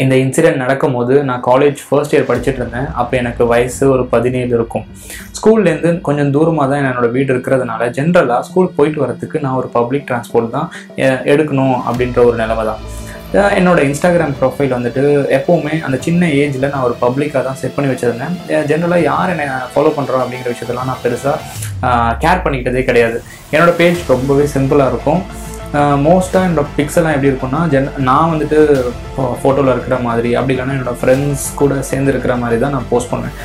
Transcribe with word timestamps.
இந்த 0.00 0.14
இன்சிடென்ட் 0.22 0.60
நடக்கும்போது 0.62 1.14
நான் 1.28 1.42
காலேஜ் 1.48 1.80
ஃபர்ஸ்ட் 1.86 2.14
இயர் 2.14 2.28
படிச்சுட்டு 2.28 2.60
இருந்தேன். 2.60 2.86
அப்போ 3.00 3.14
எனக்கு 3.22 3.42
வயசு 3.50 3.82
ஒரு 3.94 4.04
பதினேழு 4.12 4.52
இருக்கும். 4.58 4.84
ஸ்கூல்லேருந்து 5.38 5.90
கொஞ்சம் 6.06 6.30
தூரமாக 6.36 6.66
தான் 6.70 6.80
என்னோட 6.90 7.08
வீடு 7.16 7.30
இருக்கிறதுனால 7.34 7.88
ஜென்ரலாக 7.96 8.46
ஸ்கூல் 8.48 8.70
போயிட்டு 8.78 9.02
வரதுக்கு 9.04 9.42
நான் 9.44 9.58
ஒரு 9.60 9.68
பப்ளிக் 9.76 10.06
டிரான்ஸ்போர்ட் 10.10 10.54
தான் 10.56 10.68
எடுக்கணும் 11.32 11.76
அப்படின்ற 11.88 12.18
ஒரு 12.28 12.38
நிலைமை 12.42 12.64
தான். 12.70 12.80
என்னோட 13.58 13.78
இன்ஸ்டாகிராம் 13.88 14.34
ப்ரொஃபைல் 14.40 14.74
வந்துட்டு 14.78 15.04
எப்போவுமே 15.36 15.74
அந்த 15.86 15.96
சின்ன 16.06 16.24
ஏஜில் 16.40 16.70
நான் 16.72 16.86
ஒரு 16.88 16.96
பப்ளிக்காக 17.04 17.44
தான் 17.50 17.60
செட் 17.60 17.76
பண்ணி 17.76 17.92
வச்சுருந்தேன். 17.92 18.34
ஜென்ரலாக 18.72 19.08
யார் 19.10 19.34
என்னை 19.34 19.46
ஃபாலோ 19.74 19.92
பண்ணுறோம் 19.98 20.24
அப்படிங்கிற 20.24 20.50
விஷயத்தெல்லாம் 20.54 20.90
நான் 20.92 21.04
பெருசாக 21.04 21.38
கேர் 22.24 22.44
பண்ணிக்கிட்டதே 22.46 22.84
கிடையாது. 22.90 23.20
என்னோட 23.54 23.72
பேஜ் 23.82 24.10
ரொம்பவே 24.14 24.46
சிம்பிளாக 24.56 24.92
இருக்கும். 24.94 25.22
மோஸ்ட்டாக 26.06 26.46
என்னோட 26.48 26.64
பிக்சலாம் 26.78 27.14
எப்படி 27.16 27.30
இருக்கும்னா 27.30 27.60
ஜென் 27.72 27.88
நான் 28.08 28.32
வந்துட்டு 28.32 28.58
ஃபோட்டோவில் 29.42 29.72
இருக்கிற 29.74 29.96
மாதிரி 30.06 30.30
அப்படி 30.38 30.54
இல்லைன்னா 30.54 30.74
என்னோடய 30.76 31.00
ஃப்ரெண்ட்ஸ் 31.00 31.46
கூட 31.60 31.78
சேர்ந்து 31.90 32.12
இருக்கிற 32.14 32.34
மாதிரி 32.42 32.58
தான் 32.64 32.74
நான் 32.76 32.90
போஸ்ட் 32.90 33.10
பண்ணுவேன். 33.12 33.36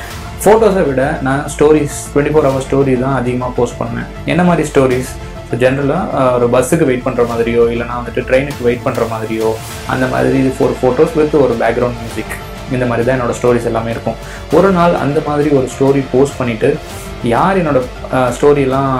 ஃபோட்டோஸை 0.42 0.82
விட 0.88 1.04
நான் 1.28 1.40
stories 1.54 1.96
twenty 2.10 2.32
four 2.34 2.48
hour 2.48 2.66
story 2.66 2.94
தான் 3.04 3.16
அதிகமாக 3.20 3.52
போஸ்ட் 3.58 3.78
பண்ணுவேன். 3.80 4.10
என்ன 4.32 4.42
மாதிரி 4.50 4.66
ஸ்டோரிஸ் 4.70 5.12
ஸோ 5.50 5.56
ஜென்ரலாக 5.62 6.34
ஒரு 6.36 6.48
பஸ்ஸுக்கு 6.54 6.88
வெயிட் 6.90 7.06
பண்ணுற 7.06 7.24
மாதிரியோ 7.30 7.62
இல்லைனா 7.74 7.96
வந்துட்டு 8.00 8.26
ட்ரெயினுக்கு 8.28 8.66
வெயிட் 8.68 8.84
பண்ணுற 8.86 9.04
மாதிரியோ 9.14 9.50
அந்த 9.94 10.06
மாதிரி 10.14 10.40
ஃபோர் 10.58 10.76
ஃபோட்டோஸ் 10.80 11.16
வித் 11.20 11.36
ஒரு 11.44 11.56
பேக்ரவுண்ட் 11.64 12.00
மியூசிக் 12.02 12.34
இந்த 12.76 12.84
மாதிரி 12.90 13.04
தான் 13.06 13.16
என்னோட 13.18 13.34
ஸ்டோரிஸ் 13.38 13.68
எல்லாமே 13.70 13.90
இருக்கும். 13.94 14.18
ஒரு 14.58 14.70
நாள் 14.78 14.94
அந்த 15.04 15.18
மாதிரி 15.28 15.50
ஒரு 15.58 15.68
ஸ்டோரி 15.74 16.02
போஸ்ட் 16.14 16.38
பண்ணிவிட்டு 16.40 16.70
யார் 17.34 17.58
என்னோட 17.60 17.78
ஸ்டோரியெல்லாம் 18.36 18.92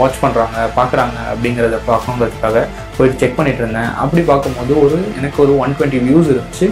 வாட்ச் 0.00 0.20
பண்ணுறாங்க 0.24 0.56
பார்க்குறாங்க 0.78 1.16
அப்படிங்கிறத 1.32 1.78
பார்க்கணுங்கிறதுக்காக 1.90 2.62
போயிட்டு 2.96 3.20
செக் 3.22 3.38
பண்ணிட்டு 3.38 3.62
இருந்தேன். 3.62 3.90
அப்படி 4.02 4.22
பார்க்கும்போது 4.32 4.74
ஒரு 4.84 4.98
எனக்கு 5.20 5.38
ஒரு 5.44 5.54
ஒன் 5.64 5.74
டுவெண்ட்டி 5.78 6.00
வியூஸ் 6.06 6.30
இருந்துச்சு. 6.32 6.68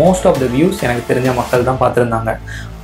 மோஸ்ட் 0.00 0.26
ஆஃப் 0.28 0.38
த 0.42 0.46
வியூஸ் 0.56 0.84
எனக்கு 0.86 1.08
தெரிஞ்ச 1.08 1.30
மக்கள் 1.40 1.68
தான் 1.70 1.80
பார்த்துருந்தாங்க. 1.82 2.32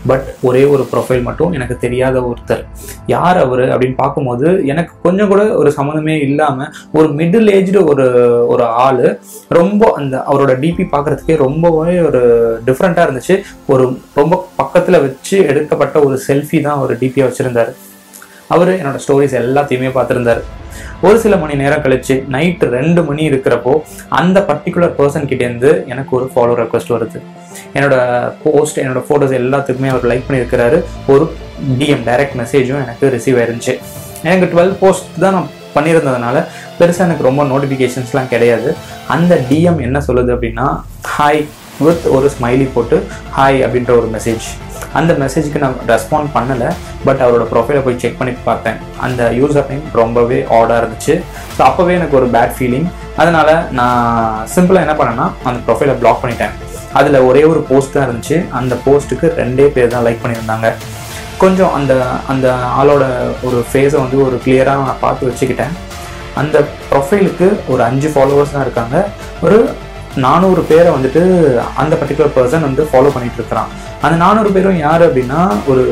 பட் 0.06 0.26
ஒரே 0.48 0.62
ஒரு 0.64 0.82
ப்ரொஃபைல் 0.92 1.22
மட்டும் 1.22 1.52
எனக்கு 1.52 1.76
தெரியாத 1.84 2.16
ஒருத்தர். 2.20 2.62
யார் 3.06 3.38
அவர் 3.44 3.62
அப்படின்னு 3.72 3.96
பார்க்கும்போது 4.02 4.66
எனக்கு 4.72 4.92
கொஞ்சம் 5.02 5.30
கூட 5.32 5.42
ஒரு 5.60 5.72
சம்மந்தமே 5.78 6.14
இல்லாமல் 6.26 6.70
ஒரு 6.92 7.08
மிடில் 7.08 7.50
ஏஜ்டு 7.56 7.82
ஒரு 7.92 8.06
ஒரு 8.52 8.64
ஆள் 8.86 9.18
ரொம்ப 9.58 9.90
அந்த 10.00 10.16
அவரோட 10.30 10.54
டிபி 10.64 10.86
பார்க்குறதுக்கே 10.94 11.36
ரொம்பவே 11.46 11.98
ஒரு 12.00 12.22
டிஃப்ரெண்ட்டாக 12.66 13.06
இருந்துச்சு. 13.08 13.36
ஒரு 13.66 13.84
ரொம்ப 14.14 14.46
பக்கத்தில் 14.56 15.02
வச்சு 15.06 15.38
எடுக்கப்பட்ட 15.46 15.98
ஒரு 16.00 16.18
செல்ஃபி 16.28 16.60
தான் 16.60 16.78
அவர் 16.78 16.98
டிபியாக 17.02 17.28
வச்சுருந்தாரு. 17.30 17.74
அவர் 18.54 18.70
என்னோட 18.78 18.98
ஸ்டோரிஸ் 19.04 19.36
எல்லாத்தையுமே 19.42 19.90
பார்த்துருந்தாரு. 19.96 20.42
ஒரு 21.06 21.16
சில 21.24 21.34
மணி 21.40 21.54
நேரம் 21.62 21.82
கழிச்சு 21.82 22.14
நைட்டு 22.34 22.68
ரெண்டு 22.76 23.00
மணி 23.08 23.22
இருக்கிறப்போ 23.30 23.72
அந்த 24.20 24.38
பர்டிகுலர் 24.48 24.94
பர்சன் 24.98 25.28
கிட்டேருந்து 25.30 25.70
எனக்கு 25.92 26.12
ஒரு 26.18 26.26
ஃபாலோ 26.34 26.54
ரெக்வஸ்ட் 26.62 26.94
வருது. 26.94 27.20
என்னோட 27.76 27.96
போஸ்ட் 28.44 28.80
என்னோட 28.82 29.02
ஃபோட்டோஸ் 29.08 29.36
எல்லாத்துக்குமே 29.40 29.90
அவர் 29.92 30.08
லைக் 30.10 30.26
பண்ணியிருக்கிறாரு. 30.28 30.78
ஒரு 31.12 31.24
டிஎம் 31.80 32.04
டைரக்ட் 32.08 32.36
மெசேஜும் 32.40 32.82
எனக்கு 32.84 33.12
ரிசீவ் 33.16 33.38
ஆயிருந்துச்சு. 33.40 33.74
எனக்கு 34.28 34.48
டுவெல் 34.52 34.74
போஸ்ட் 34.82 35.08
தான் 35.24 35.36
நான் 35.36 35.48
பண்ணியிருந்ததுனால 35.76 36.36
பெருசாக 36.78 37.08
எனக்கு 37.08 37.28
ரொம்ப 37.28 37.42
நோட்டிஃபிகேஷன்ஸ்லாம் 37.52 38.32
கிடையாது. 38.34 38.70
அந்த 39.14 39.34
டிஎம் 39.50 39.80
என்ன 39.86 39.98
சொல்லுது 40.08 40.30
அப்படின்னா 40.36 40.66
ஹாய் 41.14 41.42
வித் 41.86 42.06
ஒரு 42.16 42.26
ஸ்மைலி 42.34 42.66
போட்டு 42.76 42.96
ஹாய் 43.36 43.58
அப்படின்ற 43.66 43.92
ஒரு 44.00 44.08
மெசேஜ் 44.16 44.46
அந்த 44.98 45.12
மெசேஜுக்கு 45.22 45.62
நான் 45.64 45.76
ரெஸ்பாண்ட் 45.92 46.30
பண்ணலை 46.36 46.68
பட் 47.06 47.20
அவரோட 47.24 47.44
ப்ரொஃபைலை 47.52 47.80
போய் 47.86 47.98
செக் 48.02 48.18
பண்ணி 48.20 48.32
பார்த்தேன். 48.48 48.78
அந்த 49.06 49.22
யூசர் 49.38 49.68
நேம் 49.70 49.84
ரொம்பவே 50.00 50.38
ஆடாக 50.58 50.78
இருந்துச்சு. 50.82 51.14
ஸோ 51.56 51.60
அப்போவே 51.68 51.92
எனக்கு 51.98 52.18
ஒரு 52.20 52.28
பேட் 52.34 52.54
ஃபீலிங் 52.58 52.86
அதனால் 53.22 53.52
நான் 53.78 54.46
சிம்பிளாக 54.54 54.86
என்ன 54.86 54.94
பண்ணேன்னா 55.00 55.26
அந்த 55.48 55.58
ப்ரொஃபைலை 55.66 55.96
பிளாக் 56.02 56.22
பண்ணிட்டேன். 56.22 56.54
அதில் 56.98 57.26
ஒரே 57.30 57.42
ஒரு 57.50 57.60
போஸ்ட் 57.70 57.94
தான் 57.96 58.06
இருந்துச்சு. 58.08 58.36
அந்த 58.60 58.74
போஸ்ட்டுக்கு 58.86 59.28
ரெண்டே 59.42 59.66
பேர் 59.76 59.92
தான் 59.94 60.06
லைக் 60.06 60.22
பண்ணியிருந்தாங்க. 60.22 60.68
கொஞ்சம் 61.42 61.74
அந்த 61.78 61.94
அந்த 62.32 62.46
ஆளோட 62.78 63.04
ஒரு 63.48 63.58
ஃபேஸை 63.70 63.98
வந்து 64.04 64.18
ஒரு 64.28 64.38
கிளியராக 64.44 64.86
நான் 64.88 65.04
பார்த்து 65.04 65.28
வச்சுக்கிட்டேன். 65.28 65.74
அந்த 66.40 66.56
ப்ரொஃபைலுக்கு 66.90 67.46
ஒரு 67.72 67.82
அஞ்சு 67.90 68.08
ஃபாலோவர்ஸ் 68.14 68.54
தான் 68.56 68.66
இருக்காங்க. 68.66 68.96
ஒரு 69.46 69.58
நானூறு 70.24 70.62
பேரை 70.70 70.90
வந்துட்டு 70.94 71.22
அந்த 71.80 71.94
பர்டிகுலர் 72.00 72.34
பர்சன் 72.36 72.66
வந்து 72.66 72.82
ஃபாலோ 72.90 73.10
பண்ணிட்டு 73.14 73.38
இருக்கிறான். 73.40 73.70
அந்த 74.04 74.16
நானூறு 74.22 74.50
பேரும் 74.56 74.78
யார் 74.84 75.02
அப்படின்னா 75.06 75.40
ஒரு 75.70 75.84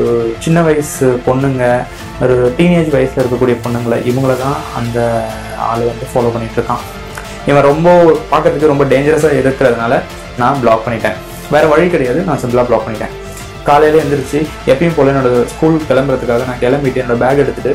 சின்ன 0.45 0.61
வயசு 0.67 1.07
பொண்ணுங்க 1.27 1.63
ஒரு 2.23 2.35
டீனேஜ் 2.57 2.89
வயசில் 2.95 3.21
இருக்கக்கூடிய 3.23 3.55
பொண்ணுங்களை. 3.65 3.97
இவங்கள 4.11 4.35
தான் 4.45 4.57
அந்த 4.79 4.99
ஆள் 5.69 5.89
வந்து 5.91 6.07
ஃபாலோ 6.13 6.31
பண்ணிட்டு 6.35 6.59
இருக்கான். 6.59 6.83
இவன் 7.51 7.67
ரொம்ப 7.71 7.89
பார்க்கறதுக்கு 8.31 8.73
ரொம்ப 8.73 8.85
டேஞ்சரஸாக 8.93 9.39
இருக்கிறதுனால 9.43 10.01
நான் 10.41 10.59
பிளாக் 10.63 10.85
பண்ணிட்டேன். 10.87 11.17
வேறு 11.53 11.67
வழி 11.73 11.87
கிடையாது 11.93 12.19
நான் 12.29 12.41
சிம்பிளாக 12.43 12.67
பிளாக் 12.71 12.85
பண்ணிட்டேன். 12.87 13.13
காலையில் 13.67 14.01
எந்திரிச்சு 14.01 14.39
எப்பயும் 14.71 14.97
போல் 14.97 15.11
என்னோட 15.11 15.29
ஸ்கூல் 15.53 15.77
கிளம்புறதுக்காக 15.89 16.45
நான் 16.49 16.61
கிளம்பிட்டு 16.65 17.01
என்னோட 17.03 17.17
பேக் 17.23 17.41
எடுத்துகிட்டு 17.43 17.73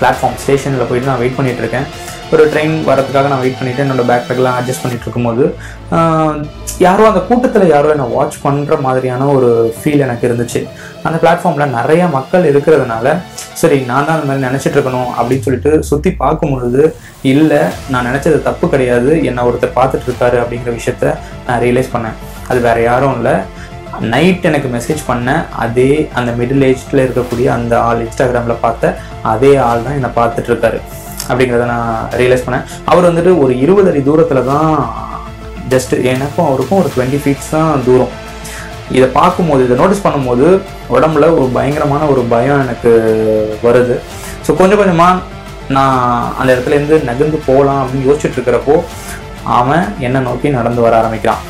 பிளாட்ஃபார்ம் 0.00 0.38
ஸ்டேஷனில் 0.42 0.88
போயிட்டு 0.90 1.10
நான் 1.10 1.22
வெயிட் 1.22 1.36
பண்ணிகிட்டு 1.38 1.62
இருக்கேன். 1.64 1.86
ஒரு 2.34 2.42
ட்ரெயின் 2.52 2.74
வரதுக்காக 2.88 3.28
நான் 3.30 3.42
வெயிட் 3.42 3.58
பண்ணிட்டு 3.60 3.82
என்னோட 3.84 4.02
பேக் 4.10 4.26
பேக்லாம் 4.28 4.56
அட்ஜஸ்ட் 4.58 4.82
பண்ணிட்டு 4.82 5.06
இருக்கும்போது 5.06 5.44
யாரோ 6.86 7.04
அந்த 7.10 7.20
கூட்டத்தில் 7.28 7.72
யாரோ 7.72 7.88
என்னை 7.94 8.06
வாட்ச் 8.14 8.36
பண்ணுற 8.44 8.74
மாதிரியான 8.86 9.26
ஒரு 9.36 9.48
ஃபீல் 9.78 10.04
எனக்கு 10.06 10.24
இருந்துச்சு. 10.28 10.60
அந்த 11.06 11.16
பிளாட்ஃபார்மில் 11.22 11.74
நிறைய 11.78 12.02
மக்கள் 12.16 12.44
இருக்கிறதுனால 12.50 13.14
சரி 13.62 13.78
நான் 13.90 14.06
தான் 14.08 14.16
அந்த 14.16 14.28
மாதிரி 14.28 14.46
நினச்சிட்டு 14.48 14.76
இருக்கணும் 14.78 15.10
அப்படின்னு 15.18 15.46
சொல்லிட்டு 15.46 15.72
சுற்றி 15.88 16.10
பார்க்கும் 16.22 16.52
பொழுது 16.54 16.82
இல்லை 17.32 17.60
நான் 17.92 18.08
நினச்சது 18.10 18.38
தப்பு 18.48 18.68
கிடையாது 18.74 19.10
என்னை 19.30 19.44
ஒருத்தர் 19.48 19.76
பார்த்துட்டு 19.80 20.08
இருக்காரு 20.10 20.38
அப்படிங்கிற 20.42 20.72
விஷயத்த 20.78 21.14
நான் 21.48 21.62
ரியலைஸ் 21.64 21.94
பண்ணேன். 21.94 22.16
அது 22.50 22.60
வேற 22.68 22.78
யாரும் 22.90 23.16
இல்லை. 23.18 23.34
நைட் 24.14 24.48
எனக்கு 24.48 24.68
மெசேஜ் 24.76 25.02
பண்ண 25.10 25.30
அதே 25.64 25.90
அந்த 26.18 26.30
மிடில் 26.40 26.66
ஏஜில் 26.70 27.04
இருக்கக்கூடிய 27.06 27.46
அந்த 27.58 27.74
ஆள் 27.88 28.02
இன்ஸ்டாகிராமில் 28.06 28.62
பார்த்த 28.64 28.94
அதே 29.34 29.52
ஆள் 29.68 29.84
தான் 29.86 29.98
என்னை 29.98 30.10
பார்த்துட்டு 30.18 30.50
இருக்காரு. 30.52 30.80
அப்படிங்கிறத 31.30 31.66
நான் 31.74 31.92
ரியலைஸ் 32.20 32.46
பண்ணேன். 32.46 32.66
அவர் 32.92 33.08
வந்துட்டு 33.10 33.32
ஒரு 33.42 33.52
இருபது 33.64 33.90
அடி 33.92 34.02
தூரத்தில் 34.08 34.48
தான் 34.52 34.72
ஜஸ்ட் 35.74 35.94
எனக்கும் 36.12 36.46
அவருக்கும் 36.48 36.80
ஒரு 36.82 36.90
டுவெண்ட்டி 36.94 37.20
ஃபீட்ஸ் 37.24 37.52
தான் 37.56 37.84
தூரம். 37.88 38.14
இதை 38.98 39.08
பார்க்கும்போது 39.18 39.64
இதை 39.66 39.74
நோட்டீஸ் 39.80 40.06
பண்ணும்போது 40.06 40.46
உடம்புல 40.94 41.26
ஒரு 41.40 41.48
பயங்கரமான 41.56 42.06
ஒரு 42.12 42.22
பயம் 42.32 42.62
எனக்கு 42.64 42.92
வருது. 43.66 43.96
ஸோ 44.46 44.50
கொஞ்சம் 44.60 44.80
கொஞ்சமாக 44.80 45.38
நான் 45.76 45.98
அந்த 46.38 46.50
இடத்துல 46.54 46.76
இருந்து 46.78 46.96
நகர்ந்து 47.08 47.38
போகலாம் 47.48 47.80
அப்படின்னு 47.82 48.08
யோசிச்சுட்டு 48.08 48.38
இருக்கிறப்போ 48.38 48.76
அவன் 49.58 49.84
என்னை 50.06 50.20
நோக்கி 50.28 50.48
நடந்து 50.58 50.80
வர 50.86 50.94
ஆரம்பிக்கிறான். 51.00 51.42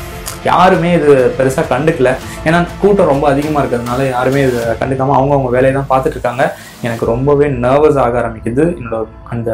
யாருமே 0.49 0.89
இது 0.97 1.13
பெருசாக 1.37 1.65
கண்டுக்கல. 1.71 2.11
ஏன்னா 2.47 2.59
கூட்டம் 2.81 3.11
ரொம்ப 3.13 3.25
அதிகமாக 3.31 3.61
இருக்கிறதுனால 3.63 4.07
யாருமே 4.15 4.41
இதை 4.47 4.61
கண்டுக்காமல் 4.81 5.17
அவங்கவுங்க 5.17 5.51
வேலையை 5.57 5.73
தான் 5.77 5.91
பார்த்துட்டு 5.91 6.17
இருக்காங்க. 6.17 6.45
எனக்கு 6.87 7.11
ரொம்பவே 7.13 7.47
நர்வஸ் 7.65 7.99
ஆக 8.05 8.19
ஆரம்பிக்குது. 8.21 8.65
என்னோட 8.79 9.03
அந்த 9.35 9.51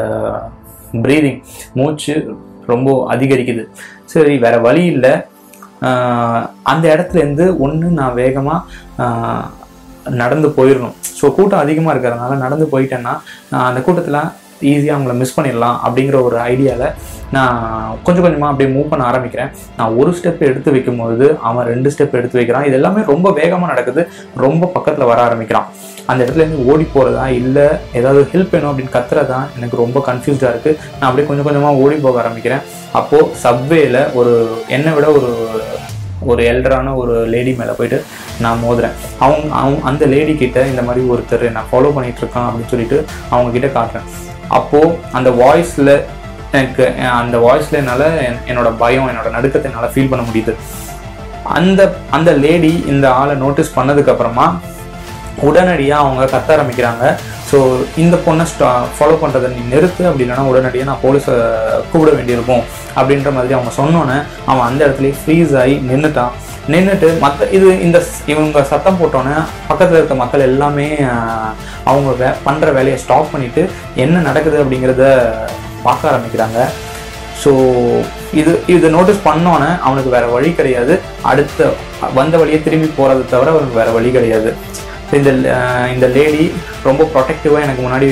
ப்ரீதிங் 1.05 1.39
மூச்சு 1.79 2.15
ரொம்ப 2.73 2.89
அதிகரிக்குது. 3.13 3.63
சரி 4.13 4.33
வேற 4.45 4.55
வழி 4.67 4.83
இல்லை. 4.95 5.13
அந்த 6.71 6.85
இடத்துல 6.93 7.21
இருந்து 7.23 7.45
ஒன்று 7.65 7.87
நான் 7.99 8.17
வேகமாக 8.21 9.05
நடந்து 10.21 10.47
போயிடணும் 10.57 10.95
ஸோ 11.19 11.25
கூட்டம் 11.37 11.63
அதிகமாக 11.63 11.93
இருக்கிறதுனால 11.93 12.35
நடந்து 12.43 12.65
போயிட்டேன்னா 12.73 13.13
நான் 13.51 13.67
அந்த 13.69 13.79
கூட்டத்தில் 13.87 14.19
ஈஸியாக 14.62 14.95
அவங்கள 14.97 15.13
மிஸ் 15.22 15.35
பண்ணிடலாம் 15.40 15.78
அப்படிங்கிற 15.85 16.19
ஒரு 16.29 16.38
ஐடியாவில் 16.51 16.94
நான் 17.35 17.57
கொஞ்சம் 18.03 18.25
கொஞ்சமாக 18.25 18.51
அப்படியே 18.51 18.69
மூவ் 18.75 18.90
பண்ண 18.91 19.03
ஆரம்பிக்கிறேன். 19.12 19.50
நான் 19.78 19.95
ஒரு 20.01 20.12
ஸ்டெப் 20.18 20.44
எடுத்து 20.50 20.72
வைக்கும்போது 20.75 21.25
அவன் 21.50 21.68
ரெண்டு 21.72 21.90
ஸ்டெப் 21.94 22.18
எடுத்து 22.19 22.40
வைக்கிறான். 22.40 22.66
இது 22.67 22.78
எல்லாமே 22.79 23.01
ரொம்ப 23.13 23.31
வேகமாக 23.40 23.72
நடக்குது. 23.73 24.03
ரொம்ப 24.46 24.69
பக்கத்தில் 24.75 25.09
வர 25.12 25.22
ஆரம்பிக்கிறான். 25.28 25.67
அந்த 26.12 26.19
இடத்துல 26.23 26.44
இருந்து 26.44 26.66
ஓடி 26.72 26.85
போகிறதா 26.94 27.25
இல்லை 27.40 27.66
ஏதாவது 28.00 28.22
ஹெல்ப் 28.34 28.53
வேணும் 28.56 28.69
அப்படின்னு 28.72 28.96
கத்துறதா 28.97 29.40
எனக்கு 29.57 29.81
ரொம்ப 29.84 30.03
கன்ஃபியூஸ்டாக 30.09 30.51
இருக்குது 30.53 30.78
நான் 31.00 31.07
அப்படியே 31.09 31.28
கொஞ்சம் 31.29 31.47
கொஞ்சமாக 31.47 31.81
ஓடி 31.85 31.96
போக 32.06 32.22
ஆரம்பிக்கிறேன். 32.23 32.63
அப்போது 33.00 33.31
சப்வேல 33.44 34.13
ஒரு 34.19 34.34
என்னை 34.78 34.94
விட 34.97 35.07
ஒரு 35.17 35.31
ஒரு 36.31 36.41
எல்டரான 36.51 36.93
ஒரு 37.02 37.16
லேடி 37.34 37.52
மேலே 37.58 37.73
போயிட்டு 37.79 37.97
நான் 38.43 38.64
மோதுறேன். 38.64 38.96
அவங்க 39.26 39.53
அவங்க 39.61 39.81
அந்த 39.90 40.05
லேடி 40.14 40.35
கிட்ட 40.35 40.66
இந்த 40.72 40.81
மாதிரி 40.81 41.02
ஒருத்தர் 41.14 41.46
நான் 41.58 41.70
ஃபாலோ 41.72 41.91
பண்ணிகிட்ருக்கான் 41.97 42.47
அப்படின்னு 42.47 42.72
சொல்லிட்டு 42.73 42.97
அவங்க 43.34 43.52
கிட்ட 43.58 43.70
காட்டுறேன். 43.79 44.08
அப்போது 44.58 44.96
அந்த 45.17 45.29
வாய்ஸில் 45.41 45.94
எனக்கு 46.52 46.85
அந்த 47.22 47.38
வாய்ஸில் 47.38 47.79
என்னால் 47.79 48.08
என்னோட 48.49 48.70
பயம் 48.82 49.09
என்னோட 49.11 49.29
நடுக்கத்தை 49.38 49.70
என்னால் 49.72 49.94
ஃபீல் 49.94 50.11
பண்ண 50.11 50.23
முடியுது. 50.29 50.53
அந்த 51.58 51.82
அந்த 52.11 52.32
லேடி 52.44 52.73
இந்த 52.94 53.05
ஆளை 53.20 53.35
நோட்டீஸ் 53.44 53.76
பண்ணதுக்கப்புறமா 53.78 54.47
உடனடியாக 55.47 56.03
அவங்க 56.03 56.23
கத்த 56.26 56.49
ஆரம்பிக்கிறாங்க. 56.55 57.03
ஸோ 57.49 57.58
இந்த 58.03 58.16
பொண்ணை 58.26 58.46
ஸ்டா 58.52 58.70
ஃபாலோ 58.96 59.17
பண்ணுறதை 59.22 59.49
நீ 59.55 59.61
நிறுத்து 59.73 60.08
அப்படி 60.08 60.23
இல்லைன்னா 60.26 60.47
உடனடியாக 60.52 60.90
நான் 60.90 61.03
போலீஸை 61.03 61.35
கூப்பிட 61.91 62.11
வேண்டியிருக்கும் 62.17 62.64
அப்படின்ற 62.97 63.32
மாதிரி 63.35 63.55
அவங்க 63.58 63.72
சொன்னோன்னே 63.82 64.17
அவன் 64.50 64.67
அந்த 64.70 64.79
இடத்துலேயே 64.85 65.16
ஃப்ரீஸ் 65.22 65.53
ஆகி 65.61 65.76
நின்றுட்டான் 65.90 66.34
நின்றுட்டு 66.73 67.09
மற்ற 67.23 67.47
இது 67.58 67.67
இந்த 67.85 67.97
இவங்க 68.31 68.61
சத்தம் 68.72 68.99
போட்டோன்னே 68.99 69.35
பக்கத்தில் 69.69 69.99
இருக்க 69.99 70.16
மக்கள் 70.22 70.47
எல்லாமே 70.49 70.87
அவங்க 71.91 72.09
வே 72.22 72.29
பண்ணுற 72.47 72.73
வேலையை 72.78 72.97
ஸ்டாப் 73.03 73.31
பண்ணிவிட்டு 73.34 73.64
என்ன 74.03 74.22
நடக்குது 74.29 74.58
அப்படிங்கிறத 74.64 75.05
பார்க்க 75.87 76.11
ஆரம்பிக்கிறாங்க. 76.11 76.59
ஸோ 77.43 77.52
இது 78.41 78.53
இது 78.75 78.87
நோட்டீஸ் 78.96 79.25
பண்ணோன்னே 79.28 79.69
அவனுக்கு 79.87 80.09
வேறு 80.16 80.28
வழி 80.35 80.49
கிடையாது. 80.59 80.93
அடுத்த 81.31 81.69
வந்த 82.19 82.35
வழியே 82.41 82.59
திரும்பி 82.66 82.90
போகிறத 82.97 83.28
தவிர 83.34 83.53
அவனுக்கு 83.53 83.79
வேறு 83.81 83.97
வழி 83.97 84.09
கிடையாது. 84.17 84.52
இந்த 85.17 85.29
இந்த 85.96 86.08
லேடி 86.16 86.46
ரொம்ப 86.87 87.03
ப்ரொடெக்டிவாக 87.14 87.66
எனக்கு 87.67 87.84
முன்னாடி 87.85 88.08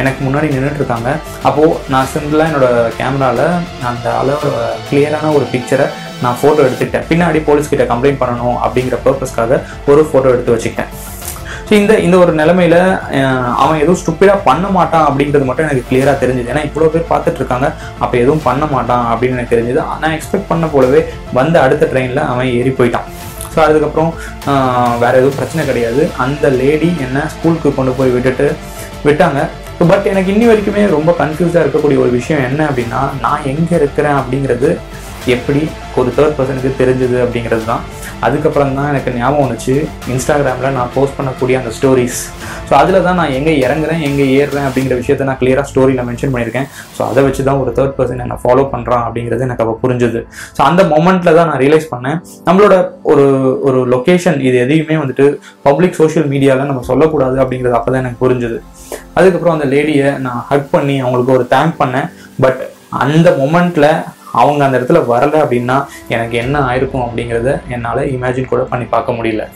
எனக்கு 0.00 0.20
முன்னாடி 0.26 0.48
நின்றுட்டு 0.52 0.80
இருக்காங்க. 0.80 1.10
அப்போது 1.48 1.78
நான் 1.92 2.12
சிம்பிளாக 2.12 2.48
என்னோடய 2.50 2.92
கேமராவில் 2.98 3.46
அந்த 3.90 4.06
அளவு 4.20 4.50
கிளியரான 4.90 5.32
ஒரு 5.38 5.46
பிக்சரை 5.52 5.86
நான் 6.24 6.38
ஃபோட்டோ 6.40 6.60
எடுத்துக்கிட்டேன். 6.66 7.06
பின்னாடி 7.12 7.38
போலீஸ் 7.48 7.70
கிட்ட 7.72 7.86
கம்ப்ளைண்ட் 7.92 8.20
பண்ணணும் 8.22 8.58
அப்படிங்கிற 8.64 8.98
பர்பஸ்க்காக 9.06 9.60
ஒரு 9.92 10.02
ஃபோட்டோ 10.10 10.32
எடுத்து 10.34 10.54
வச்சுக்கிட்டேன். 10.54 10.92
ஸோ 11.68 11.74
இந்த 11.80 11.92
இந்த 12.04 12.16
ஒரு 12.22 12.32
நிலைமையில 12.40 12.76
அவன் 13.62 13.80
எதுவும் 13.82 13.98
ஸ்டூப்பிடாக 14.00 14.38
பண்ண 14.48 14.66
மாட்டான் 14.76 15.04
அப்படிங்கிறது 15.08 15.48
மட்டும் 15.48 15.66
எனக்கு 15.66 15.84
கிளியராக 15.90 16.16
தெரிஞ்சுது. 16.22 16.50
ஏன்னா 16.52 16.62
இவ்வளோ 16.68 16.88
பேர் 16.94 17.10
பார்த்துட்டு 17.12 17.40
இருக்காங்க. 17.40 17.66
அப்போ 18.02 18.14
எதுவும் 18.22 18.44
பண்ண 18.48 18.64
மாட்டான் 18.74 19.04
அப்படின்னு 19.12 19.36
எனக்கு 19.38 19.54
தெரிஞ்சுது. 19.54 19.80
நான் 20.02 20.16
எக்ஸ்பெக்ட் 20.16 20.50
பண்ண 20.52 20.66
போலவே 20.74 21.00
வந்த 21.38 21.56
அடுத்த 21.64 21.90
ட்ரெயினில் 21.92 22.22
அவன் 22.32 22.52
ஏறி 22.58 22.72
போயிட்டான். 22.80 23.06
ஸோ 23.52 23.58
அதுக்கப்புறம் 23.68 24.10
வேற 25.02 25.12
எதுவும் 25.20 25.38
பிரச்சனை 25.38 25.62
கிடையாது. 25.70 26.02
அந்த 26.24 26.48
லேடி 26.60 26.90
என்ன 27.06 27.24
ஸ்கூலுக்கு 27.34 27.70
கொண்டு 27.78 27.94
போய் 28.00 28.14
விட்டுட்டு 28.16 28.48
விட்டாங்க. 29.08 29.40
பட் 29.90 30.06
எனக்கு 30.12 30.32
இன்னி 30.34 30.46
வரைக்குமே 30.48 30.82
ரொம்ப 30.96 31.10
கன்ஃபியூஸாக 31.20 31.62
இருக்கக்கூடிய 31.64 31.98
ஒரு 32.04 32.10
விஷயம் 32.18 32.42
என்ன 32.48 32.60
அப்படின்னா 32.70 33.00
நான் 33.24 33.46
எங்கே 33.52 33.74
இருக்கிறேன் 33.80 34.18
அப்படிங்கிறது 34.20 34.70
எப்படி 35.34 35.62
ஒரு 36.00 36.10
தேர்ட் 36.16 36.36
பர்சனுக்கு 36.38 36.70
தெரிஞ்சது 36.80 37.16
அப்படிங்கிறது 37.24 37.64
தான். 37.70 37.82
அதுக்கப்புறம் 38.26 38.74
தான் 38.78 38.88
எனக்கு 38.92 39.10
ஞாபகம் 39.18 39.44
வந்துச்சு 39.44 39.74
இன்ஸ்டாகிராமில் 40.12 40.74
நான் 40.78 40.90
போஸ்ட் 40.96 41.16
பண்ணக்கூடிய 41.18 41.54
அந்த 41.60 41.70
ஸ்டோரிஸ் 41.76 42.20
ஸோ 42.68 42.72
அதில் 42.80 43.04
தான் 43.06 43.18
நான் 43.20 43.34
எங்கே 43.38 43.52
இறங்குறேன் 43.64 44.02
எங்கே 44.08 44.24
ஏறுறேன் 44.40 44.66
அப்படிங்கிற 44.68 44.96
விஷயத்த 45.00 45.28
நான் 45.28 45.38
கிளியராக 45.40 45.66
ஸ்டோரியில் 45.70 46.04
மென்ஷன் 46.08 46.32
பண்ணியிருக்கேன். 46.34 46.66
ஸோ 46.96 47.00
அதை 47.10 47.20
வச்சு 47.26 47.42
தான் 47.48 47.60
ஒரு 47.62 47.70
தேர்ட் 47.78 47.96
பர்சன் 47.98 48.22
என்னை 48.24 48.36
ஃபாலோ 48.42 48.64
பண்ணுறான் 48.74 49.04
அப்படிங்கிறது 49.06 49.46
எனக்கு 49.46 49.64
அப்போ 49.64 49.74
புரிஞ்சுது. 49.84 50.20
ஸோ 50.56 50.60
அந்த 50.68 50.82
மொமெண்ட்டில் 50.92 51.36
தான் 51.38 51.48
நான் 51.50 51.60
ரியலைஸ் 51.64 51.88
பண்ணேன். 51.94 52.18
நம்மளோட 52.48 52.74
ஒரு 53.12 53.26
ஒரு 53.68 53.80
லொக்கேஷன் 53.94 54.38
இது 54.48 54.56
எதையுமே 54.66 54.98
வந்துட்டு 55.02 55.26
பப்ளிக் 55.68 55.98
சோஷியல் 56.00 56.28
மீடியாவில் 56.34 56.70
நம்ம 56.70 56.84
சொல்லக்கூடாது 56.92 57.38
அப்படிங்கிறது 57.44 57.78
அப்போ 57.80 57.90
தான் 57.92 58.02
எனக்கு 58.04 58.22
புரிஞ்சுது. 58.24 58.58
அதுக்கப்புறம் 59.18 59.56
அந்த 59.56 59.68
லேடியை 59.74 60.10
நான் 60.26 60.42
ஹக் 60.52 60.70
பண்ணி 60.76 60.96
அவங்களுக்கு 61.04 61.36
ஒரு 61.38 61.46
தேங்க் 61.54 61.76
பண்ணேன். 61.82 62.08
பட் 62.44 62.62
அந்த 63.04 63.28
மொமெண்ட்டில் 63.42 63.90
அவங்க 64.32 64.64
அந்த 64.64 64.78
இடத்துல 64.78 65.00
வரலை 65.12 65.38
அப்படின்னா 65.44 65.84
எனக்கு 66.08 66.36
என்ன 66.36 66.58
ஆயிருக்கும் 66.60 67.06
அப்படிங்கிறத 67.06 67.60
என்னால் 67.68 68.08
இமேஜின் 68.16 68.52
கூட 68.52 68.62
பண்ணி 68.62 68.84
பார்க்க 68.84 69.12
முடியல. 69.12 69.50